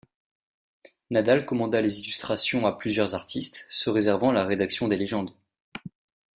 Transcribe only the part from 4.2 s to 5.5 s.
la rédaction des légendes.